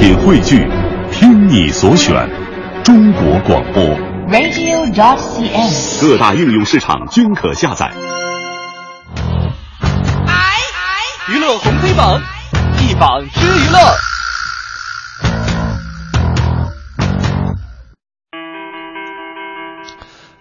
[0.00, 0.66] 品汇聚，
[1.12, 2.26] 听你所选，
[2.82, 3.84] 中国广播。
[4.30, 6.00] radio.dot.cn，。
[6.00, 7.92] 各大应用市场均可下载。
[11.28, 12.18] 娱乐红黑榜，
[12.78, 13.78] 一榜之娱乐。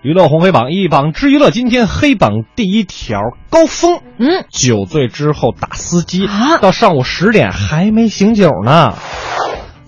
[0.01, 3.19] 娱乐红黑榜一榜之娱乐，今天黑榜第一条，
[3.49, 8.93] 高峰，嗯，酒醉之后打司机，啊到上午十点还没醒酒呢，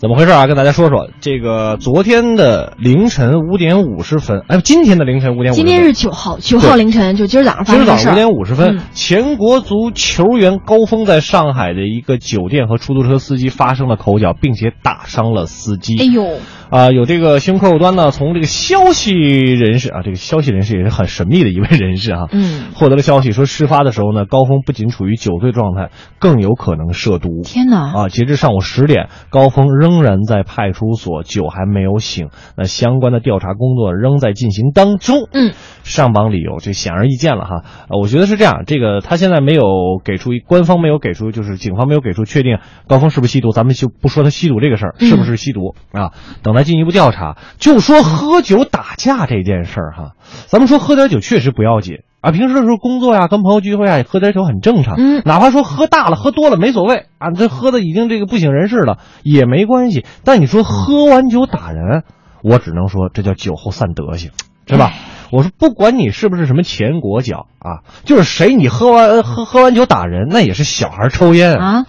[0.02, 0.48] 怎么回事啊？
[0.48, 8.16] 跟大家说说，这个昨天的凌晨五点五十分，哎，今天的凌晨五点五今天是九号，九号凌晨，就今儿早上发生今儿早上五。
[8.16, 15.96] 点五十分，嗯前国足球员高峰在上海的一个酒店和出租车司机发生了口角，并且打伤了司机。
[16.00, 16.40] 哎呦，
[16.72, 27.44] 啊、有这个新闻客户端呢，从这个消息人士啊，这个消息人士也是很神秘的一位人士啊，嗯，获得了消息说，事发的时候呢，高峰不仅处于酒醉状态，更有可能涉毒。
[27.44, 27.94] 天哪！
[27.94, 32.30] 啊，截至上午十点，高峰仍然在派出所，酒还没有醒。
[32.56, 35.28] 那相关的调查工作仍在进行当中。
[35.34, 37.64] 嗯，上榜理由就显而易见了哈。
[37.90, 39.64] 呃，我觉得是这样，这个他现在没有
[40.04, 46.12] 给出，官方没有给出，就是警方没有给出确定高峰是不是吸毒，咱们就不说他吸毒这个事儿嗯是不是吸毒啊，
[46.44, 47.38] 等待进一步调查。
[47.58, 50.12] 就说喝酒打架这件事儿哈，
[50.48, 52.00] 咱们说喝点酒确实不要紧。
[52.22, 54.96] 啊，平时的时候工作呀，跟朋友聚会啊，喝点酒很正常。
[54.98, 60.06] 嗯哪怕说喝大了、喝多了没所谓啊，这喝的已经这个不省人事了也没关系。
[60.24, 62.04] 但你说喝完酒打人，
[62.44, 64.32] 我只能说这叫酒后散德性，
[64.68, 64.92] 是吧？
[65.32, 71.86] 我说不管你是不是什么前国脚啊，就是谁你喝完喝喝完酒打人，那也是小孩抽烟，啊，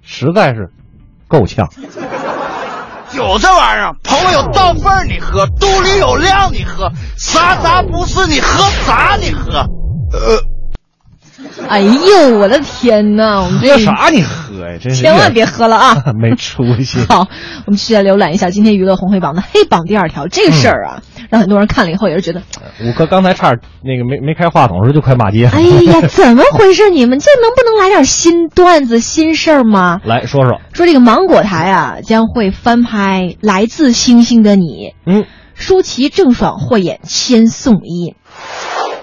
[0.00, 0.70] 实在是
[1.28, 1.68] 够呛。
[3.12, 9.66] 酒这玩意儿，朋友到份儿你喝，肚里有量你喝，啥啥不是你喝啥你喝。
[10.12, 10.42] 呃，
[11.68, 13.40] 哎呦，我的天哪！
[13.42, 14.78] 我们这喝啥你喝呀？
[14.80, 16.12] 真是千万别喝了啊！
[16.18, 17.04] 没出息。
[17.08, 17.28] 好，
[17.66, 20.26] 我们继续来浏览一下今天娱乐红黑榜的黑榜第二条。
[20.28, 21.02] 这个事儿啊，
[21.32, 22.42] 让很多人看了以后也是觉得，
[22.84, 25.46] 五哥刚才差点那个没没开话筒的时候就快骂街。
[25.46, 26.90] 哎呀， 怎么回事？
[26.90, 29.98] 你们这能不能来点新段子、新事儿吗？
[30.04, 35.24] 来说说，说这个芒果台啊将会翻拍《来自星星的你》，嗯，
[35.54, 38.14] 舒淇、郑爽获演千颂伊。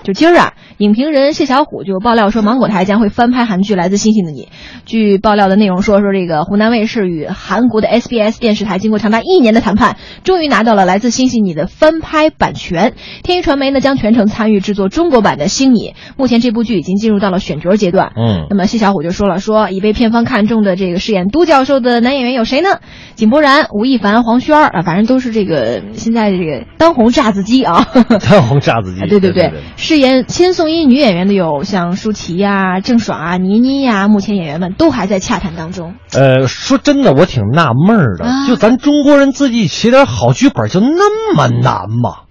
[0.04, 4.44] 就今儿啊，影评人谢小虎就爆料说，芒果台将会翻拍韩剧《来自星星的你》。
[4.86, 12.94] 据爆料的内容说，说这个湖南卫视与韩国的 SBS 电视台经过长达一年的谈判，终于拿到了《来自星星你》的翻拍版权。
[13.24, 15.80] 天娱传媒呢将全程参与制作中国版的《星你》。
[16.16, 18.14] 目前这部剧已经进入到了选角阶段。
[18.16, 22.80] 嗯那么谢小虎就说了，说已被片方看中的这个饰演都教授的男演员有谁呢？
[23.16, 27.86] 井柏然、吴亦凡、黄轩啊，反正都是这个现在这个当红炸子鸡啊。
[28.32, 29.02] 当红炸子鸡。
[29.10, 35.96] 对对对，饰演千颂伊女演员的有像舒淇呀、郑爽啊、倪妮呀，目前演员们都还在洽谈当中。
[36.14, 42.26] 呃，说真的，我挺纳闷儿的，啊就咱中国人自己写点好剧本，就那么难吗？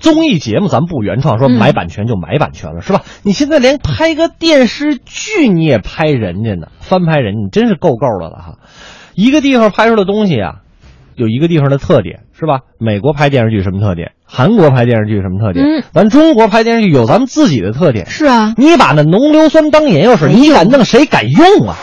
[0.00, 3.02] 综艺节目咱不原创，说嗯买版权就买版权了，是吧？
[3.22, 8.58] 你现在连拍个电视剧你也拍人家呢，翻拍人，你真是够够的了哈！
[9.14, 10.56] 一个地方拍出的东西啊，
[11.14, 12.60] 有一个地方的特点，是吧？
[12.78, 14.12] 美国拍电视剧什么特点？
[14.26, 15.64] 韩国拍电视剧什么特点？
[15.64, 18.06] 嗯咱中国拍电视剧有咱们自己的特点。
[18.06, 21.76] 是啊，你把那浓硫酸当眼药水，你敢弄谁敢用啊？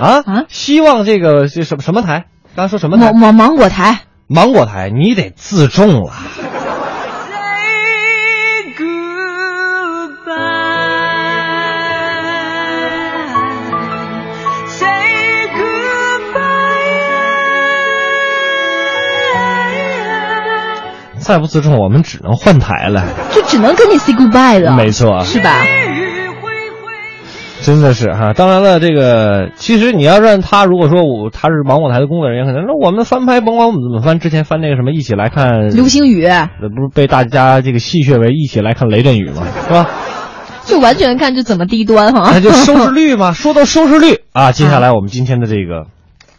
[0.00, 2.24] 啊啊希望这个这什么什么台？
[2.56, 3.16] 刚才说什么台芒？
[3.16, 4.00] 芒芒果台。
[4.26, 6.12] 芒果台，你得自重了。
[21.30, 23.04] 再不自重，我们只能换台了。
[23.30, 25.50] 就只能跟你 say goodbye 了，没错是吧？
[27.62, 39.88] 真的是哈，当然了，这个其实你要让他如果说我他是芒果台的工作人员，可能那我们翻拍，甭管我们怎么翻，之前翻那个什么一起来看流星雨那不是被大家这个戏谑为一起来看雷阵雨嘛，是吧？
[40.64, 42.30] 就完全看就怎么低端哈。
[42.32, 43.32] 那就收视率嘛。
[43.34, 45.86] 说到收视率啊，接下来我们今天的这个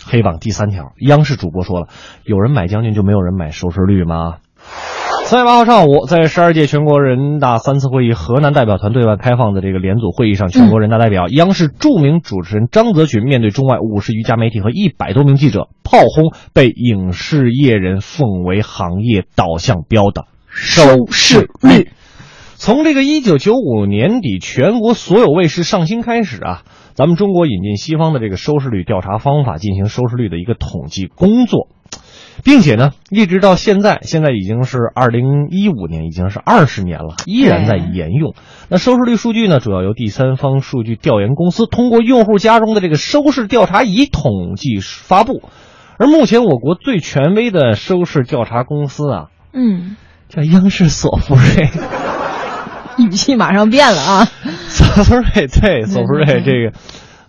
[0.03, 1.87] 黑榜第三条，央视主播说了，
[2.23, 4.37] 有人买将军就没有人买收视率吗？
[5.25, 20.25] 三月八号上午，在十二届全国人大三次会议河南代表团对外开放的这个联组会议上，全国人大代表、央视著名主持人张泽群面对中外五十余家媒体和一百多名记者，炮轰被影视业人奉为行业导向标的。
[20.49, 21.91] 收视率。
[22.57, 26.63] 从这个一九九五年底全国所有卫视上新开始啊，
[26.93, 31.69] 咱们中国引进西方的这个收视率调查方法，进行收视率的一个统计工作，
[32.43, 38.33] 并且呢，一直到现在，现在已经是二零一五年，已经是二十年了，依然在沿用。
[38.69, 45.43] 那收视率数据呢，主要由第三方数据调研公司通过用户家中的这个收视调查仪统计发布。
[45.97, 49.95] 而目前我国最权威的收视调查公司啊，嗯，
[50.29, 51.69] 叫央视索福瑞。
[52.97, 54.25] 语气马上变了啊！
[54.67, 56.73] 索福瑞对索福瑞这个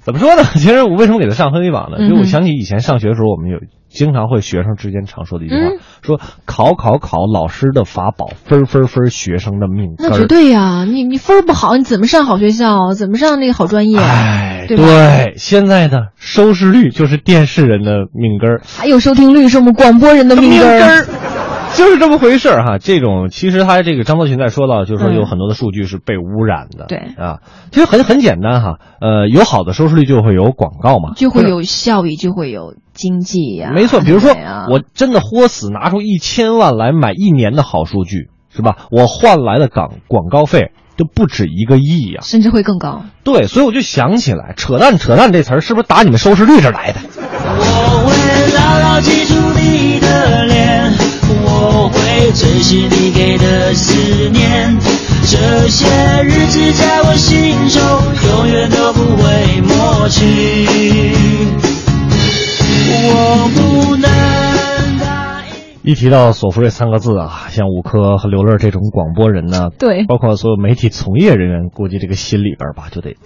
[0.00, 0.42] 怎么说呢？
[0.54, 2.08] 其实我为什么给他上黑榜呢？
[2.08, 3.58] 就我想起以前上学的时候，我们有
[3.92, 5.70] 经常会学生之间常说的一句话，
[6.02, 10.84] 说考考考老师的法宝，分分分学生的命根那绝对呀！
[10.84, 12.94] 你你分不好，你怎么上好学校？
[12.94, 13.98] 怎么上那个好专业？
[13.98, 21.06] 哎，对对，现在的收视率就是电视人的命根儿，还有收听率是我们广播人的命根儿。
[21.74, 27.38] 就是这么回事儿哈，这种其实他这个张作群在说到，就是说有很多的数据是被污染的，对啊，
[27.70, 38.76] 其实很很简单哈，呃，有好的收视率就会有广告嘛，就会有效益，就会有经济呀，没错，比如说啊我真的豁死拿出一千万来买一年的好数据，是吧？
[38.90, 43.04] 我换来的广广告费就不止一个亿呀，甚至会更高。
[43.24, 47.00] 对，所以我就想起来，扯淡扯淡这词儿是不是打你们收视率这来的？
[47.24, 50.92] 我会牢牢记住你的脸，
[51.44, 52.88] 我会珍惜
[65.84, 73.16] 一提到索福瑞三个字啊，像五科和刘乐这种广播人呢，对包括所有媒体从业人员，估计这个心里边吧就得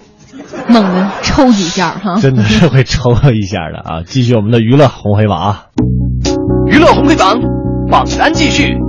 [0.68, 4.02] 猛的抽几下哈， 真的是会抽一下的啊！
[4.06, 5.66] 继续我们的娱乐红黑榜啊，
[6.66, 7.38] 娱乐红黑榜
[7.90, 8.85] 榜单继续。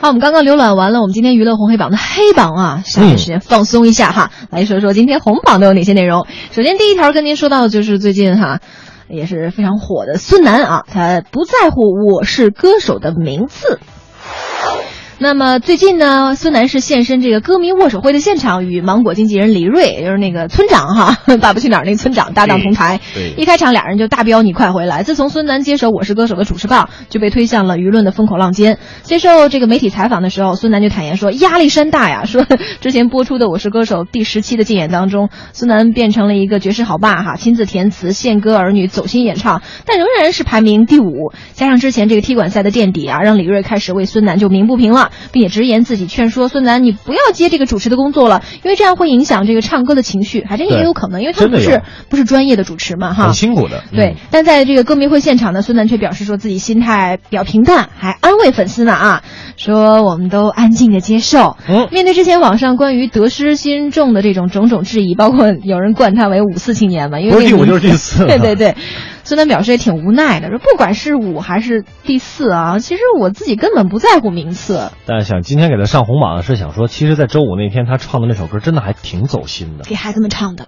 [0.00, 6.26] 好，我们刚刚浏览完了我们今天娱乐红黑榜的黑榜啊，下面时间放松一下哈，来说说今天红榜都有哪些内容。
[6.52, 8.60] 首先第一条跟您说到的就是最近哈
[9.10, 11.82] 也是非常火的孙楠啊，他不在乎
[12.14, 13.78] 我是歌手的名次。
[15.22, 23.00] 那么最近呢，孙楠是现身这个歌迷握手会的现场，与芒果经纪人李锐，也就是那个村长哈，《爸爸去哪儿》那个村长搭档同台。
[23.12, 25.02] 对一开场俩人就大飙“你快回来”。
[25.04, 28.78] 自从孙楠接手《我是歌手》的主持棒，就被推向了舆论的风口浪尖。
[29.02, 32.46] 接受这个媒体采访的时候，孙楠就坦言说压力山大呀，说
[32.80, 41.34] 之前播出的《我是歌手》第十期的竞演当中，孙楠变成了一个绝世好爸哈，亲自填词、献歌儿女、走心演唱，但仍然是排名第五。
[41.52, 53.82] 加上之前这个踢馆赛的垫底啊，让李锐开始为孙楠就鸣不平了，并且直言自己劝说孙楠你不要接这个主持的工作了，因为这样会影响这个唱歌的情绪，还真也有可能，因为他不是不是专业的主持嘛哈，很辛苦的。
[53.92, 59.22] 对嗯，，但在这个歌迷会现场呢，孙楠却表示说自己心态比较平淡，还安慰粉丝呢啊，
[59.56, 61.56] 说我们都安静的接受。
[61.68, 68.76] 嗯面对之前网上关于得失心重的这种种种质疑，包括有人冠他为五四青年嘛，因为不是第五那个就是第四对对对，
[69.30, 79.84] 孙楠表示也挺无奈的，说不管是五还是第四啊，其实我自己根本不在乎名次，但是想今天给他上红榜是想说，其实，在周五那天他唱的那首歌真的还挺走心的。
[79.84, 80.66] 给孩子们唱的。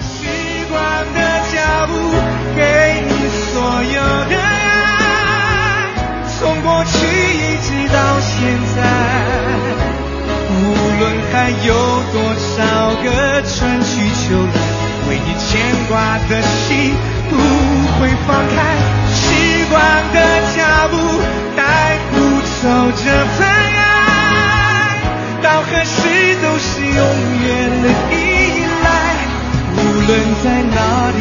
[0.00, 0.26] 习
[0.68, 1.20] 惯的
[1.54, 1.94] 脚步，
[2.56, 5.94] 给你所有的爱，
[6.40, 8.82] 从过去一直到现在。
[10.50, 11.70] 无论还有
[12.12, 12.56] 多少
[13.04, 13.06] 个
[13.42, 14.50] 春去秋来，
[15.08, 15.46] 为你牵
[15.88, 17.17] 挂的心不
[17.98, 18.56] 会放开。
[19.12, 19.76] 习惯
[20.12, 20.16] 的
[20.56, 20.58] 脚
[20.88, 20.96] 步，
[21.56, 21.62] 带
[22.10, 22.16] 不
[22.62, 22.64] 走
[22.96, 23.02] 这
[23.36, 23.78] 份爱，
[25.42, 25.96] 到何时
[26.42, 26.92] 都是永
[27.44, 27.46] 远
[27.82, 28.14] 的依
[28.84, 28.86] 赖。
[29.76, 30.10] 无论
[30.42, 30.76] 在哪
[31.10, 31.20] 里，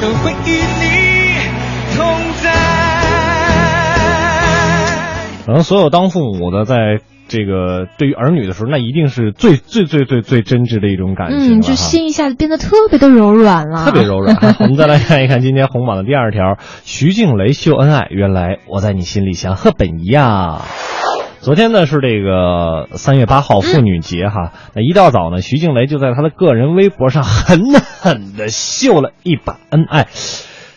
[0.00, 0.48] 都会与
[0.80, 0.84] 你
[1.96, 1.98] 同
[2.42, 2.46] 在。
[5.46, 6.76] 可能所有当父母的，在
[7.28, 14.56] 这个对于儿女的时候，那一定是最最最最最真挚的一种感情嗯，就心一下子变得特别的柔软了，特别柔软。
[14.60, 20.62] 我们再来看一看今天红榜的第二条： 徐静蕾秀恩爱，原来我在你心里像赫本一样。
[21.40, 30.08] 昨天呢是这个三月八号妇女节哈，那一大早呢，徐静蕾就在她的个人微博上狠狠的秀了一把恩爱。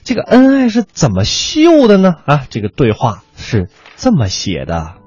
[0.04, 2.16] 这个恩爱是怎么秀的呢？
[2.26, 5.01] 啊，这个对话是这么写的。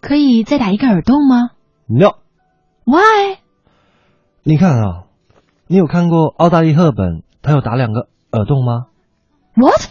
[0.00, 1.50] 可以再打一个耳洞吗
[1.86, 3.38] No，？Why？
[4.42, 5.04] 你看啊，
[5.66, 8.86] 你有看过澳大利赫本，她有打两个耳洞吗
[9.54, 9.90] ？What？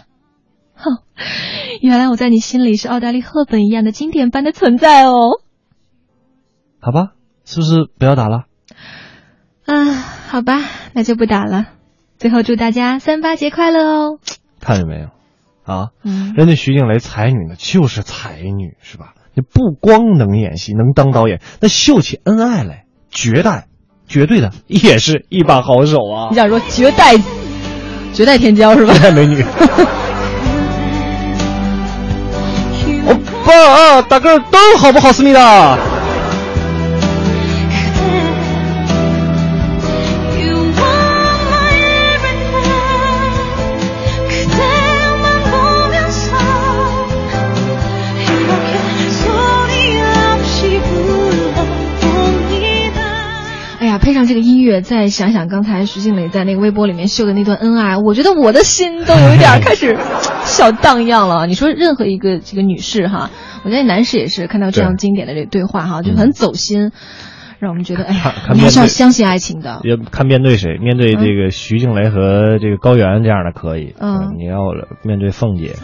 [0.74, 1.02] 哼，
[1.80, 5.14] 原来我在你心里是奥黛丽·赫本一样的经典般的存在哦。
[6.80, 7.12] 好吧，
[7.44, 8.44] 是不是不要打了？
[9.66, 9.84] 啊，
[10.28, 10.58] 好吧，
[10.94, 11.66] 那就不打了。
[12.18, 14.18] 最后祝大家三八节快乐哦。
[14.60, 15.10] 看见没有？
[15.62, 19.14] 啊，嗯，人家徐静蕾才女呢，就是才女，是吧？
[19.40, 23.68] 你不光能演戏，能当导演，那秀起恩爱来，绝代，
[24.06, 26.36] 绝对的，也是一把好手啊你！
[26.36, 27.16] 想说绝代，
[28.12, 28.92] 绝代天骄是吧？
[28.92, 29.42] 绝代美女。
[33.08, 33.14] 欧
[33.46, 35.78] 巴，打个耳洞好不好，思密达？
[54.30, 59.98] 这个音乐，再想想刚才徐静蕾在那个微博里面秀的那段恩爱，我觉得我的心都有一点开始
[60.44, 61.48] 小荡漾了。
[61.48, 63.28] 你说任何一个这个女士哈，
[63.64, 66.92] 我觉得男士也是看到这样经典的这对话哈，就很走心，
[67.58, 69.80] 让我们觉得哎呀，你还是要相信爱情的。
[69.82, 74.58] 也看面对谁，面对这个徐静蕾和这个高原这样的可以，嗯你要
[75.02, 75.74] 面对凤姐，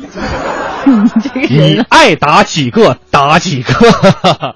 [1.51, 1.83] 你。
[1.89, 4.55] 爱打几个打几个。